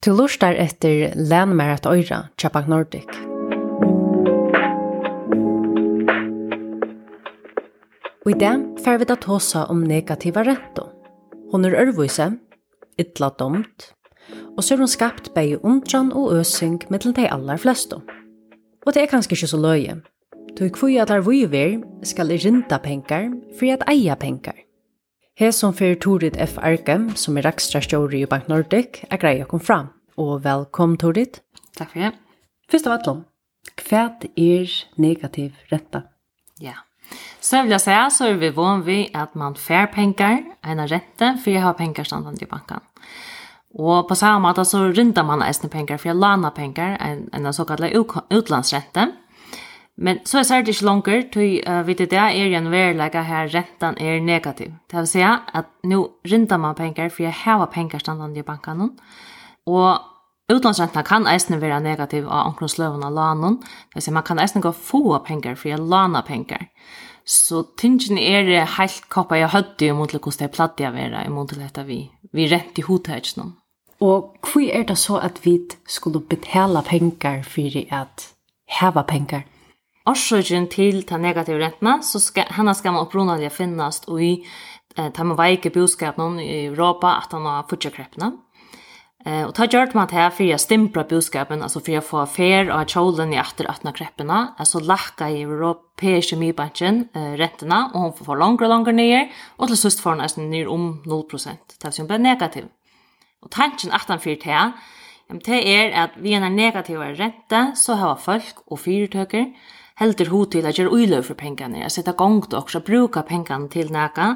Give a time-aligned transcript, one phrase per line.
[0.00, 3.04] Du lustar etter Län mer Øyra, Chapak Nordic.
[8.24, 10.86] Og i det får vi da hossa om negativa rento.
[11.52, 12.30] Hon er ørvise,
[12.96, 13.92] ytla domt,
[14.56, 18.00] og så er hun skapt bei undran og øsing mittel de aller fleste.
[18.86, 20.00] Og det er kanskje ikke så løye.
[20.56, 23.28] Du kvui at der vi ver skal rinda penkar
[23.58, 24.56] for at eia penkar.
[25.40, 26.58] Hesum fyrir Torit F.
[26.60, 29.86] Arkem, som er ekstra stjåri i Bank Nordic, er greia kom fram.
[30.20, 31.38] Og velkom, Torit.
[31.78, 32.10] Takk for det.
[32.68, 33.22] Først av alt,
[33.86, 34.02] hva
[34.36, 36.02] er negativ renta?
[36.60, 36.82] Ja.
[37.40, 40.84] Så jeg vil jeg säga så er vi vann vi at man fær penger en
[40.84, 42.84] rente, for jeg har penger standant i banken.
[43.80, 47.52] Og på samme måte så rindar man eisne penger, for jeg lana penger en, en
[47.52, 47.96] såkallad
[48.28, 49.08] utlandsrente.
[49.96, 53.98] Men så er det ikke langer, tøy uh, vet det er en verlegget her rentan
[54.00, 54.72] er negativ.
[54.90, 58.90] Det vil si at nå rintar man penger, for jeg har penger standande i bankene,
[59.66, 60.00] og
[60.50, 64.64] utlandsrentene kan eisne være negativ av omkringsløvene av lanen, det vil si man kan eisne
[64.64, 66.70] gå få penger, for jeg lana penger.
[67.26, 71.30] Så tingen er helt koppa jeg hødde i mot hvordan det platt jeg være i
[71.30, 73.22] mot dette vi, vi rent i hodet
[74.00, 78.32] Og hvor er det så at vi skulle betala penger for at
[78.80, 79.42] heva penger?
[80.10, 84.32] orsøkjen til ta negative rentene, så skal, henne skal man opprunnelig finnes i
[84.96, 87.98] eh, de veike budskapen i Europa at han har fortsatt
[89.28, 92.70] Eh, og ta gjørt man til for å stimpra budskapen, altså for å få fer
[92.72, 98.14] og kjolen i atter 18 kreppene, altså lakka i europeiske mybanken eh, rentene, og hun
[98.16, 99.26] får få langere og langere nye,
[99.58, 102.70] og til sist får hun nesten nye om 0%, det er som blir negativ.
[103.44, 104.72] Og tanken at han fyrt her,
[105.44, 109.52] det er at vi er negative rente, så har folk og fyrtøker,
[110.00, 113.68] heldur hu til at gjøre uiløv for pengene, at sette gong til også, bruka pengene
[113.68, 114.34] til næka,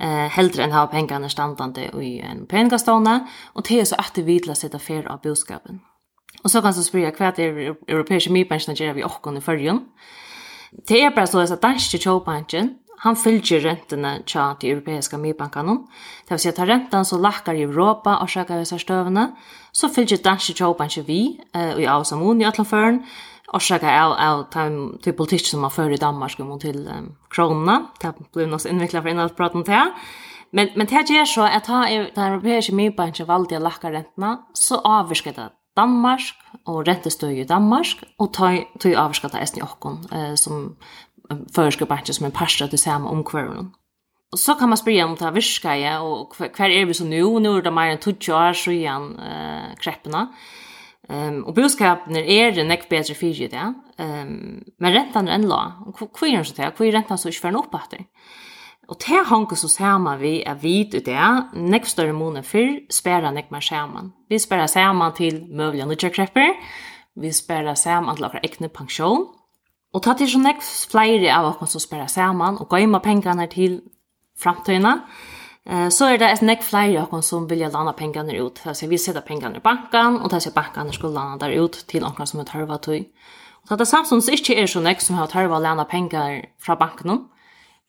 [0.00, 3.20] eh, heldur enn ha pengene standande i en pengastående,
[3.54, 5.80] og til så at det vidla sette fer av budskapen.
[6.44, 9.82] Og så kan så spyrja hva er europeiske mye gjør vi okkon i fyrjun.
[10.88, 15.86] Det er bare så at danske kjøpbanken, han fylgjer rentene tja til europeiska myrbankanon.
[16.28, 19.30] Det vil si at ta så lakkar i Europa og sjaka vi stövna,
[19.72, 23.00] så fylgjer danske tjåbanske vi, og i Avsamon i Atlanføren,
[23.54, 27.12] orsaka av, av time, til politikk som man fører i Danmark og mot til um,
[27.32, 27.80] krona.
[28.02, 29.94] Det blir nok innviklet for innad praten til.
[30.56, 32.94] Men, men det gjør så at ha er, den europeiske mye
[33.26, 36.32] valgte å lakke rentene, så avvirker det Danmark
[36.66, 38.50] og rentestøy i Danmark, og ta,
[38.82, 40.72] ta avvirker det esten i eh, som
[41.54, 43.70] føreske banken som en parster til samme omkvøren.
[44.30, 47.38] Og så kan man spørre om det virker, og hver er vi så nå?
[47.42, 50.26] Nå er det mer enn 20 år siden eh, kreppene.
[50.26, 50.69] Eh,
[51.08, 53.74] Ehm och boskapen är det näck bättre för ju det.
[53.98, 55.72] Ehm men räntan är en la.
[55.86, 56.72] Och hur är det så där?
[56.76, 58.04] Hur är räntan så inte för att det?
[58.88, 61.44] Och det hanker så samma vi är vid ut det.
[61.54, 64.12] Näck större månader för spärra näck mer skärman.
[64.28, 66.54] Vi spärrar samman till möjliga nutcherkrepper.
[67.14, 69.26] Vi spärrar samman till våra egna pension.
[69.92, 73.02] Och ta till så näck fler av oss som spärrar samman och gå in med
[73.02, 73.80] pengarna till
[74.38, 75.00] framtiden
[75.90, 78.58] så är det ett neck flyer och som vill låna pengarna ut.
[78.58, 81.72] För så vi sätter pengarna i banken och tar sig banken skulle låna där ut
[81.86, 83.04] till någon som har tarvat tog.
[83.62, 87.08] Och så att Samsung inte är så neck som har tarvat låna pengar från banken.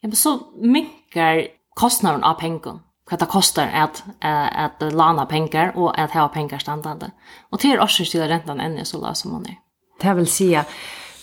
[0.01, 2.79] Ja, men så mycket kostnaden av pengarna.
[3.11, 7.05] Vad det kostar att att, att låna pengar och att ha pengar standande.
[7.49, 9.55] Och till oss till räntan ännu så låg som hon är.
[10.01, 10.65] Det vill säga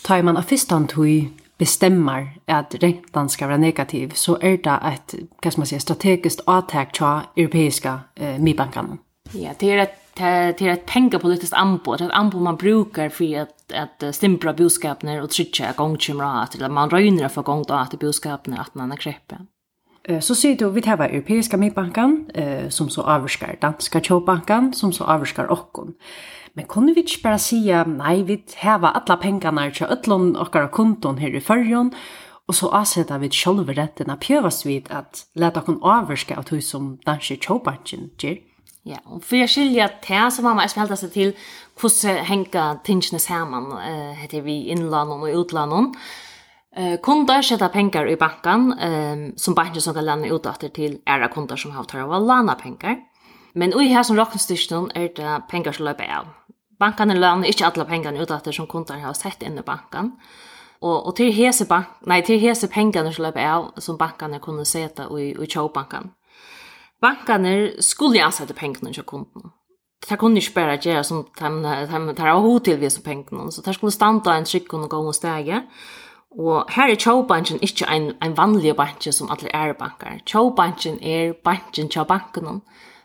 [0.04, 5.14] tar man av första tog bestemmer at rentan skal være negativ, så er det et,
[5.42, 8.98] hva skal man si, strategisk avtak fra europeiske eh, MIB-bankene.
[9.34, 13.72] Ja, det er et, det er et pengepolitisk anbud, et anbud man brukar för att,
[13.72, 18.92] att stimpra budskapene og trycka gongkymra, eller man røyner for gongkymra at budskapene at man
[18.92, 19.48] er kreppen.
[20.08, 25.04] Så sier du, vi tar Europeiska Midbankan, eh, som så avskar Danska Kjåbankan, som så
[25.04, 25.94] avskar Okkon.
[26.54, 31.18] Men kunne vi ikke bare sige, nei, vi tar alle pengene til ötlån okkar konton
[31.18, 31.92] her i førjen,
[32.48, 36.96] og så avsetta vi selv rettene pjøves vi at leta okkon avvarska av tog som
[37.06, 38.38] Danske Kjåbankan gjør.
[38.88, 41.34] Ja, og for jeg skilja til, så var man eisme helda seg til
[41.78, 46.00] hvordan henger tingene sammen, eh, heter vi innlandet og utlandet.
[46.78, 50.98] Eh kundar sätta pengar i banken ehm som banken som kan lämna ut åter till
[51.06, 52.96] era kunder som har tagit av låna pengar.
[53.52, 56.26] Men i här som rockstycken är det pengar som löper av.
[56.78, 60.12] Banken lämnar inte alla pengarna ut åter som kunder har sett in i banken.
[60.80, 64.64] Och och till hese bank, nej till hese pengarna som löper av som banken kunde
[64.64, 66.10] sätta i i chowbanken.
[67.00, 69.42] Banken skulle ansätta pengarna till kunden.
[70.08, 73.50] Det kunde inte att göra som de tar av hot till vi som pengarna.
[73.50, 75.62] Så där skulle stanta en trygg och gå och stäga.
[76.36, 80.20] Og her er tjåbanken ikke en, en vanlig banken som alle er banker.
[80.26, 82.60] Tjåbanken er banken til banken.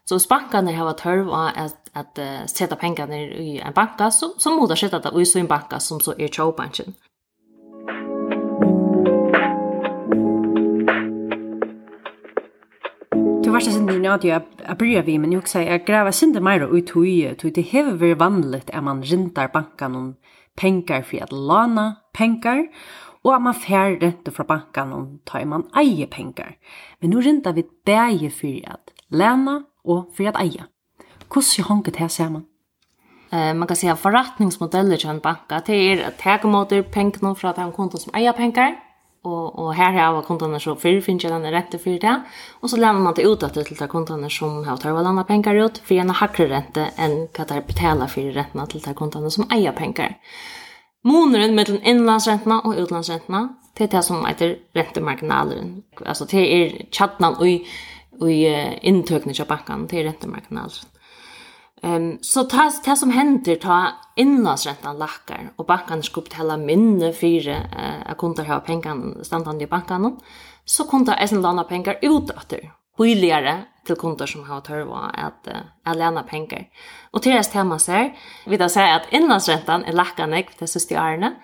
[0.05, 4.09] Så hvis bankene har vært tørv av at, at uh, sette pengene i en banka,
[4.11, 6.95] så, så må det sette det i en banka som så er tjåbanken.
[13.43, 16.67] Du var sånn din radio jeg bryr vi, men jeg også jeg graver sinde mer
[16.67, 20.13] ut høye, så det hever vært vanligt at man rintar bankan om
[20.59, 22.67] penger for at lana penger,
[23.23, 26.55] og at man fær rente fra banken og tar man eie penger.
[27.01, 30.63] Men nu rinda vi bæge for at læna og for at eie.
[31.33, 32.45] Hvordan honker det her sammen?
[33.33, 37.53] Eh, man kan säga förrättningsmodeller till en banka det är att ta emot pengarna från
[37.55, 38.75] de konton som äger pengar
[39.21, 42.21] och och här har jag kontona så för finns den rätta för det
[42.59, 45.55] och så lämnar man det ut att till de kontona som har tagit alla pengar
[45.55, 49.47] ut för en högre ränta än vad det betalar för räntan till de kontona som
[49.51, 50.17] äger pengar.
[51.03, 55.83] Måneren mellom innlandsrentene og utlandsrentene, det er det som heter rentemarginaleren.
[56.05, 57.71] Altså det er tjattnan og,
[58.21, 60.89] og inntøkene til banken, det er rentemarginaleren.
[61.83, 63.77] Um, så det, det som hender ta
[64.15, 69.67] innlandsrentan lakkar og bankan skulle betala minne fyre uh, at kunder har pengene standande i
[69.67, 70.13] bankan,
[70.63, 75.47] så kunder eisen lana pengar ut etter billigare till kunder som har törva att
[75.83, 76.67] att låna pengar.
[77.11, 78.11] Och till det tema så
[78.45, 81.35] vi då säger att inlandsräntan är lackande för det sista åren,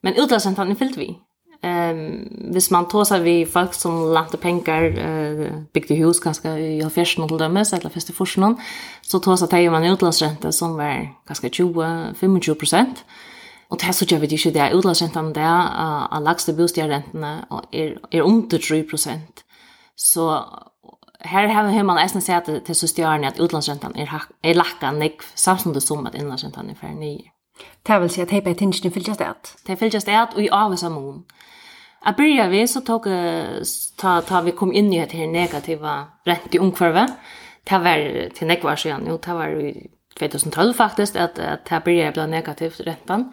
[0.00, 1.18] men utlandsräntan är fyllt vi.
[1.62, 6.58] Ehm um, hvis man tåsar vi folk som lånade pengar eh uh, byggde hus ganska
[6.58, 8.56] i affärsen till dömes eller fäste forsen
[9.02, 12.94] så tåsar det man utlandsränta som var ganska 20 25
[13.68, 14.70] Och det så gjør vi ikke det.
[14.72, 18.84] Utlandsrentene utlandsräntan där av lagsta bostadrentene är, är under 3
[19.96, 20.44] Så
[21.28, 24.92] här har hur man nästan sett att det så stjärna att utlandsräntan är är lacka
[24.92, 27.20] nick samtidigt som att inlandsräntan är för ny.
[27.82, 29.34] Det vill säga att hejpa attention till just det.
[29.66, 31.24] Det vill just det och i alla samman.
[32.04, 33.04] Jag börjar vi så tog
[33.96, 37.08] ta ta vi kom in i det här negativa rätt i omkvarve.
[37.64, 39.04] Det var till näck var sen.
[39.08, 43.32] Jo, det var i 2012 faktiskt att att det började bli negativt räntan.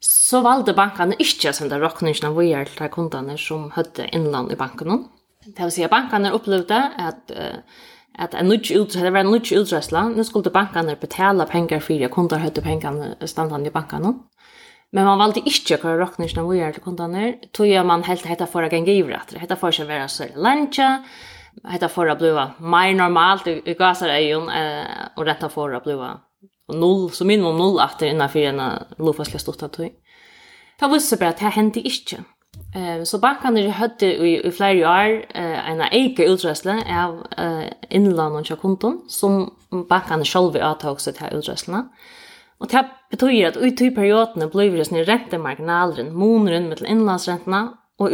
[0.00, 4.56] Så valde bankarna inte att sända rockningen av VR till kunderna som hade inland i
[4.56, 5.04] banken.
[5.56, 7.30] Det vill säga bankerna upplevde att
[8.18, 10.08] att en nudge ut det var en nudge uträsla.
[10.08, 14.14] Nu skulle bankerna betala pengar för jag kunder hötte pengarna standande i bankerna.
[14.90, 18.26] Men man valde ikke att köra rockningarna vi är til kundene, Tog jeg man helt
[18.26, 21.04] hette for å gänga i att hette for å være så luncha.
[21.64, 24.36] hette for å bli mer normalt i gasar är ju
[25.16, 26.20] och detta för att bliva
[26.72, 28.60] null, så minimum null etter innenfor en
[28.98, 29.90] lufasliga stort att tog.
[30.80, 32.24] Det visste bara att det hände inte.
[32.78, 37.70] Ehm så bankarna det hade i, i flere år eh, en egen utrøsle av eh,
[37.90, 39.50] inland og konton som
[39.88, 41.84] bankarna själva åtog seg til utrøslene.
[42.60, 48.12] Og det betyder att i två perioderna blir det sån räntemarginalen, moneren med innlandsrentene og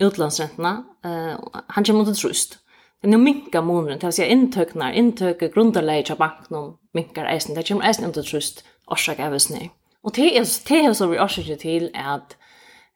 [0.00, 1.36] utlandsrentene, eh
[1.68, 2.58] han kommer mot trust.
[3.02, 7.68] Det nu minka månaden, det vill säga intöknar, intöke grundarläge av banken minkar eisen, det
[7.68, 9.70] kommer eisen mot trust orsaka av oss nye.
[10.02, 12.36] Og det er det är så vi orsakar til at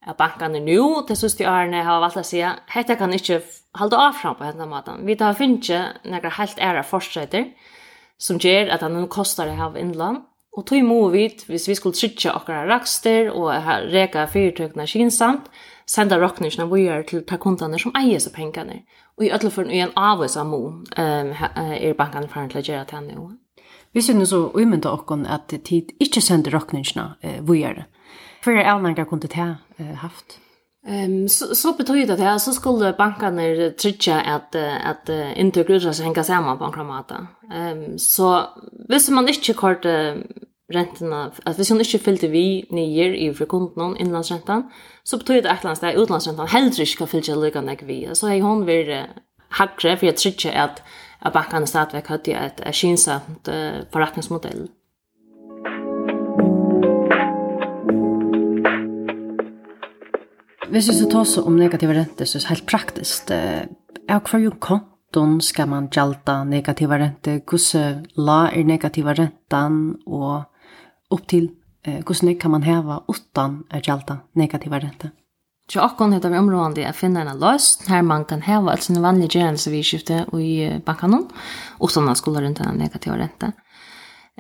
[0.06, 3.40] at bankene nå, til siste årene, har valgt å si at dette kan ikke
[3.78, 5.04] holde av fram på denne måten.
[5.06, 7.49] Vi tar finne noen helt ære forstreiter
[8.22, 10.25] som gjør at det nå koster å ha innland.
[10.52, 13.49] Og tog må vi, hvis vi skulle trykke akkurat rakster og
[13.88, 15.46] reka fyrtøkene kinsamt,
[15.88, 18.82] senda rockningene vi gjør til ta takkundene som eier seg pengene.
[19.16, 20.60] Og i alle fall er en avvis av mo
[20.98, 23.38] er bankene for å gjøre til henne.
[23.93, 27.88] Vi synes så umynda okkon at tid ikke sender rockningene vi gjør det.
[28.44, 29.55] Hver avnæringar kunne det ha
[29.94, 30.39] haft?
[30.89, 36.05] Ehm så så betyder det att så skulle bankerna trycka att att inte grudra sig
[36.05, 37.27] hänga samman på kramata.
[37.55, 38.43] Ehm så
[38.89, 40.25] visst man inte kort räntorna
[40.72, 44.70] rentorna att vi man inte fylla vi nyer i för konton inlandsräntan
[45.03, 48.08] så betyder det att lands utlandsräntan utlandsräntan hellre ska fylla lika när vi.
[48.13, 49.03] Så är hon vill uh,
[49.49, 50.82] hackre för att trycka att
[51.19, 53.49] att bankerna stadigt hade ett ett skinsamt
[53.93, 54.69] förrättningsmodell.
[60.72, 63.32] hvis vi skal ta oss om negative renter, så er det helt praktisk.
[63.32, 71.12] Jeg hva jo konton, skal man gjalda negative renter, hvordan la er negative renten, og
[71.12, 71.50] opp til
[71.82, 75.12] hvordan kan man heva utan å gjalda negative renter.
[75.70, 79.02] Så akkon heter vi områdende å finne en løst, her man kan heva alt sine
[79.02, 81.29] vanlige gjerne som vi skifter i bankanon,
[81.81, 83.55] utan å skulle rundt negativ negative renten.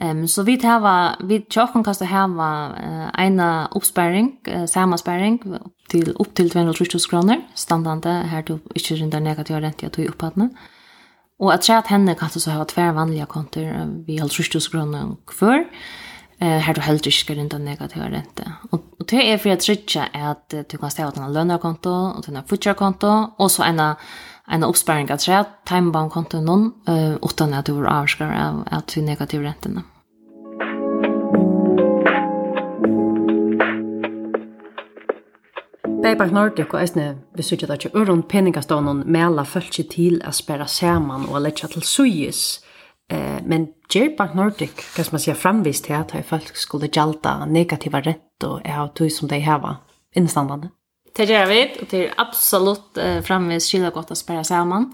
[0.00, 5.42] Ehm så vi hava vi tjocken kasta här uh, ena uppsparing, samma samansparing
[5.88, 7.40] till upp till 230 kr.
[7.54, 10.50] Standande här då inte runda tog upp att ju uppadna.
[11.38, 15.32] Och att säga att henne kan så ha två vanliga kontor vi har 30 kr
[15.32, 15.64] för
[16.42, 18.42] Eh här då helt risker inte negativ ränta.
[18.70, 22.28] Och, och det är för att trycka är att du kan ställa ett lönekonto och
[22.28, 22.44] ett
[22.74, 23.96] konto och så ena
[24.50, 29.04] en oppsparing av tre, timebankkontoen noen, uh, utan at du var avskar av at vi
[29.06, 29.86] negativ rentene.
[36.02, 37.04] Beibank Nordic og eisne
[37.38, 42.58] besøkja det ikke Øron Peningastånden mela følse til å spæra saman og letja til suyis.
[43.06, 47.46] Eh, men Ger Bank Nordic, hva som man sier framvist til at folk skulle gjalda
[47.46, 49.76] negativa rett og er av tog som de heva
[50.18, 50.72] innstandande?
[51.16, 54.88] Det gjør vi, og det er absolutt uh, framvis skilja godt å spære sammen.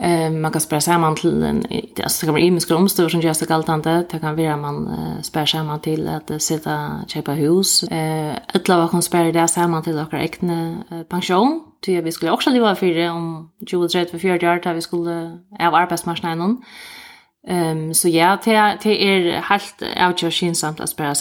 [0.00, 3.24] Uh, man kan spære sammen til en, det, altså, det kan være imiske omstår som
[3.24, 7.36] gjør seg galtande, det kan være man uh, spære sammen til at sitte og kjøpe
[7.42, 7.82] hus.
[7.90, 10.60] Uh, et lov kan spære det sammen til dere ekne
[10.92, 15.20] uh, pensjon, til vi skulle også leva fire om 20-30-40 år, da vi skulle
[15.60, 16.58] av arbeidsmarsnæren.
[17.48, 21.14] Ehm um, så ja, det det er helt avgjort å att spela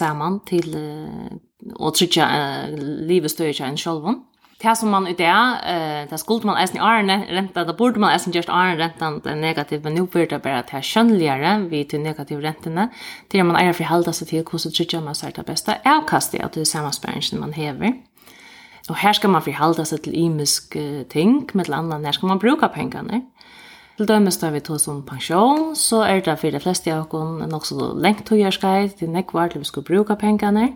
[0.45, 4.21] til uh, og trykja uh, livet støyja en sjolvun.
[4.59, 7.99] Det som man i det, uh, det skulle man eisen i åren renta, det burde
[7.99, 11.83] man eisen gjørst åren rentan det negativ, men nå burde det bare til kjønnligere vi
[11.83, 12.89] til negativ rentene,
[13.31, 16.67] til man eier forhalda seg til hvordan trykja man seg det beste avkastet av det
[16.67, 17.95] samarbeidsen man hever.
[18.89, 22.41] Og her skal man forhalda seg til imisk uh, ting, med andre, her skal man
[22.41, 23.23] bruka pengene.
[23.99, 27.47] Til dømes da vi tog som pensjon, så er det for de fleste av oss
[27.51, 30.69] nok så lengt tog gjørskeit, til nekvar til vi skulle bruka pengene,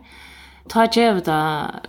[0.72, 1.38] ta gjev da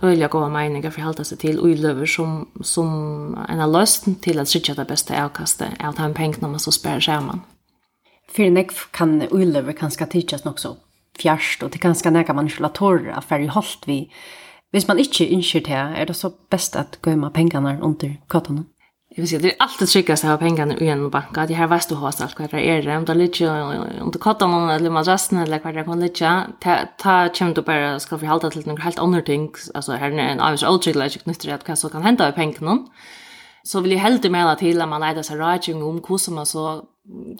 [0.03, 4.51] øyla gode meninger for halda seg til uiløver som, som en av løsten til at
[4.51, 7.43] sikja det beste avkastet er at han pengene man så spør skjermen.
[8.31, 10.75] For nek kan uiløver kanskje tidsjas nok så
[11.19, 13.99] fjerst, og det kanskje nek man ikke la tåre for i holdt vi.
[14.75, 18.65] Hvis man ikke innskjer til, er det så best at gøyma pengene under kattene?
[19.17, 21.45] Jag vill säga det är alltid tryggast att ha pengarna i en banka.
[21.45, 22.97] Det här vet du hos allt vad det är.
[22.97, 26.47] Om det ligger om du kottar någon eller madrassen eller vad det kan ligga.
[26.97, 29.51] Ta kommer du bara ska förhålla till några helt andra ting.
[29.73, 32.77] Alltså här är en avgörs otryggle jag knyter att vad som kan hända i pengarna.
[33.63, 36.83] Så vill jag helt mela till att man leder sig rådgivning om hur man så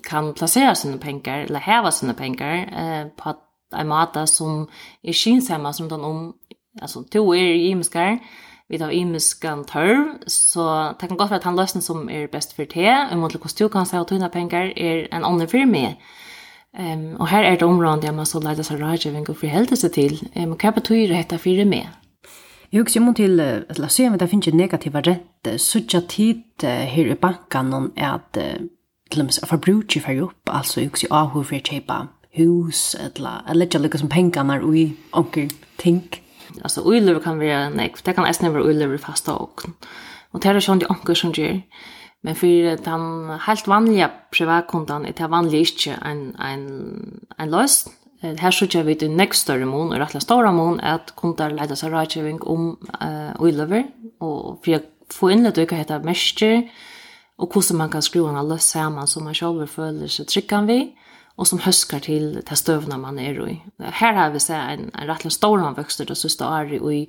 [0.10, 3.36] kan placera sina pengar eller häva sina pengar eh, på
[3.76, 4.68] en mata som
[5.02, 6.34] är kynsamma som den om.
[6.82, 7.70] Alltså, två är i
[8.70, 12.56] vi tar imiskan tørv, så det kan godt være at han løsning som er best
[12.56, 15.70] for te, og mot hvordan du kan se og tøyne penger er en annen for
[15.70, 16.00] meg.
[16.76, 19.94] Um, og her er det området der man så leide seg rådgjøving og forheldte seg
[19.96, 20.18] til.
[20.36, 21.88] Um, hva betyr dette for meg?
[22.72, 27.12] Jeg husker om til, la oss se om det finnes negativa rente, sutja tid her
[27.14, 28.40] i banken er at
[29.12, 32.02] til og med forbruket fyrir opp, altså jeg husker av hvor for kjøpa
[32.36, 36.04] hus, eller jeg legger liksom pengene og i onker ting.
[36.64, 39.62] Alltså oilever kan vara nej det kan nästan vara oilever fasta och
[40.32, 41.62] och det är sånt de anker som gör.
[42.22, 47.90] Men för den helt vanliga privatkunden är det vanliga inte en, en, en löst.
[48.22, 51.90] här sier vi til nekst større mån, och rättla stora mån, att kundar leida sig
[51.90, 53.84] rådgivning om uh, oilever,
[54.20, 54.80] och för å
[55.14, 56.70] få innledd og kan heta mestre
[57.38, 60.88] och hur man kan skru en løs samman som man selv føler seg tryggende ved
[61.36, 63.62] och som höskar till till støvna man är i.
[63.80, 65.76] Här har vi sett en en rettelig stor han
[66.08, 67.08] det så står i i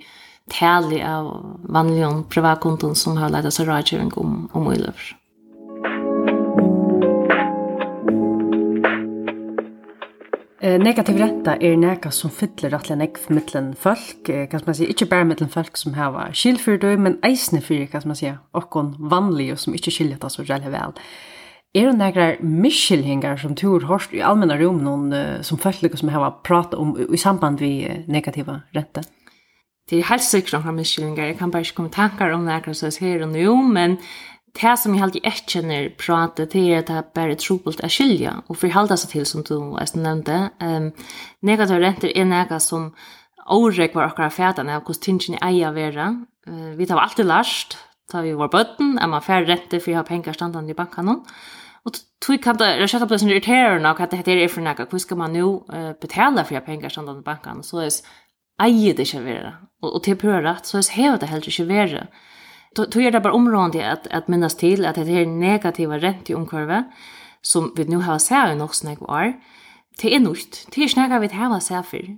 [0.50, 4.75] täli av vanlige privatkonton som har ledat seg rådgjøring om om
[10.66, 15.06] Eh Negativ renta er neka som fyller rettelig nekv mittlen folk, kan man si, ikke
[15.06, 19.75] bare mittlen folk som har skilfyrdøy, men eisne fyrir, kan man si, okkon vanlige som
[19.75, 20.97] ikke skiljer det så veldig vel.
[21.75, 26.09] Er det några misskilningar som tur hörst i allmänna rum någon uh, som folk som
[26.09, 29.05] har pratat om i samband med negativa räntor?
[29.91, 31.27] Det är helt säkert några misskilningar.
[31.27, 33.97] Jag kan bara inte komma tankar om några så här och nu, men
[34.61, 37.93] det som jag alltid inte känner pratet det är att det är bara trobult att
[37.93, 40.51] skilja och förhålla sig till som du nämnde.
[40.61, 40.93] Um,
[41.41, 42.95] negativa räntor är något som
[43.49, 46.25] årek var akkurat fätan av hur tingen är att vara.
[46.49, 47.79] Uh, vi tar alltid lärst
[48.11, 51.11] ta vi vår bøtten, er man færre rette for å ha penger standande i banken.
[51.87, 54.87] Og tog kan det, det kjøttet på sin irriterende, og at det er for noe,
[54.91, 57.91] Hvor skal man nå uh, betale for å ha penger standande i banken, så er
[58.67, 59.53] eier det ikke være.
[59.83, 62.07] Og, og til å prøve rett, så er hevet det heller ikke være.
[62.77, 66.37] Tog er det bare området at, at minnes til at det er negativa rente i
[66.37, 66.91] omkvarvet,
[67.43, 69.37] som vi nå har sett i nok snakke år,
[70.03, 72.09] det er nødt, det er snakke vi har sett for.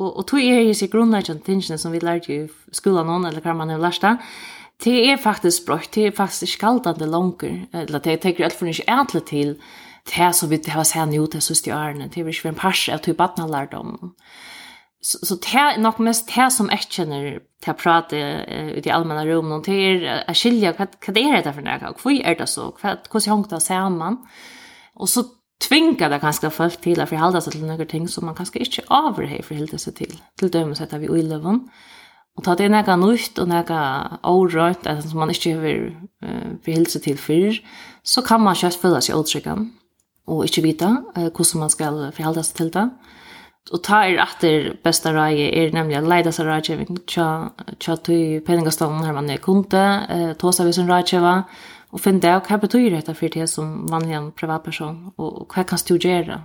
[0.00, 2.40] Og, og tog er det sikkert grunnleggende tingene som vi lærte i
[2.72, 4.16] skolen noen, eller hva man har lært det,
[4.84, 8.70] det er faktisk brøtt, det er faktisk ikke kaldende langer, eller det tenker alt for
[8.70, 9.56] ikke egentlig til
[10.08, 13.02] det som vi har sett nå til søste årene, det er ikke en pers av
[13.04, 14.14] typ at man lærte om.
[15.02, 17.26] Så, så det er nok mest det som jeg kjenner
[17.60, 21.26] til å prate uh, ut i allmenne rom, det er å skilje hva, hva det
[21.28, 24.18] er det for noe, hva er det så, hva, hvordan henger det sammen?
[25.00, 25.24] Og så
[25.60, 28.86] tvinga det kanskje folk til å forholde seg til noen ting som man kanskje ikke
[28.88, 31.64] overhøy forholde seg til, til dømes etter vi uiløven.
[31.64, 31.99] Og
[32.38, 33.80] Og ta det er nega nytt og nega
[34.24, 37.58] årøyt, altså som man ikke har uh, behelse til før,
[38.06, 39.66] så kan man kjøst føle seg åtrykken,
[40.30, 42.86] og ikke vite uh, hvordan man skal forholde seg til det.
[43.74, 49.04] Og ta er etter beste reie er nemlig å leide seg røykjøving tja til peningastånden
[49.04, 51.34] her man er kunde, uh, ta seg hvis en reikjøva,
[51.90, 55.66] og finne det, og hva betyr dette for det som vanlig en privatperson, og, hva
[55.66, 56.38] kan du gjøre?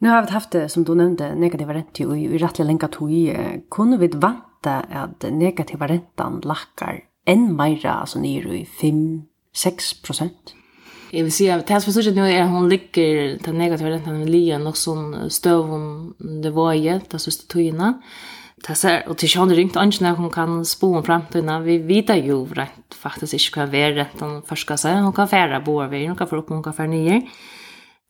[0.00, 3.10] Nu har vi haft det, som du nevnte, negativa rent i, i rettelig lenge tog.
[3.68, 10.54] Kunne vi vant at, at negativa rentan lakkar enn meira, altså nere i 5-6 prosent.
[11.10, 14.20] Jeg vil si at det som er nu er at hun ligger til negativa rentan
[14.20, 17.96] med lian og sånn støvum det var i det siste togene.
[18.60, 21.64] Det ser, og til sjående ringt ønsken at hun kan spå om fremtiden.
[21.64, 25.00] Vi vet jo rett faktisk ikke hva ver rentan skal seg.
[25.00, 27.22] Hun kan fære boer vi, hun kan få opp, hun kan fære nye.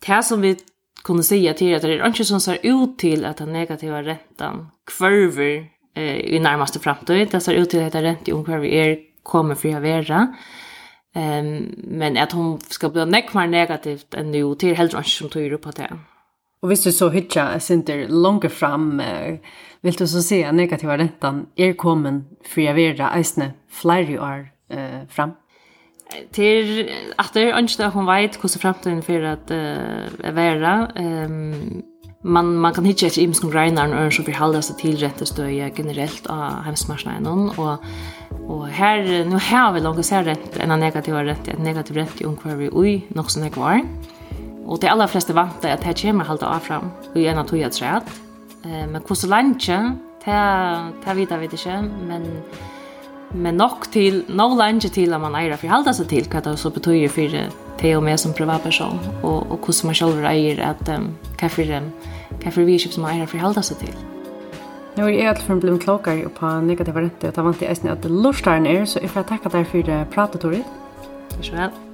[0.01, 0.57] Det som vi
[1.03, 4.69] kunne säga till att det är inte som ser ut till att den negativa räntan
[4.87, 7.29] kvarver eh, i närmaste framtid.
[7.31, 9.83] Det ser ut till att det är rent i omkvar vi är kommer för att
[9.83, 10.35] vara.
[11.15, 15.29] Um, men att hon ska bli näck mer negativt än nu till helt enkelt som
[15.29, 15.99] tog upp på det.
[16.63, 19.39] Och visst du så hytja sinter långt fram eh,
[19.81, 25.09] vill du så se negativa räntan är kommen för att vara eisne fler år eh,
[25.09, 25.31] fram?
[26.31, 30.93] Till att det är önskat att hon vet hur framtiden för att uh, vara.
[30.97, 31.83] Um,
[32.23, 35.29] man man kan hitta ett ims kon grinder och så vi håller sig till rätt
[35.29, 37.79] stöd generellt av hemsmarsnaden och
[38.49, 42.25] och här nu här vi långt ser rätt en negativ rätt ett negativ rätt i
[42.25, 43.83] inquiry oj något som är kvar
[44.67, 47.73] och de allra flesta vanta att det kommer hålla av fram och gärna tog jag
[47.73, 48.03] träd
[48.65, 49.67] eh men hur så långt
[50.25, 52.43] ta ta vita vet inte men
[53.33, 56.59] men nok til, no länge til at man eier for halda seg til hva det
[56.59, 57.37] så betyr for
[57.81, 61.11] til og med som privatperson og, og hvordan man selv eier at um,
[61.41, 61.91] hva for, um,
[62.43, 64.01] hva for vi kjøp som eier for halda seg til.
[64.97, 67.71] Nu er jeg alt for en blom klokar på negativa rente og ta vant i
[67.71, 70.75] eisen at lortaren er, så jeg får takka deg for pratet, Torit.
[71.31, 71.90] Takk så vel.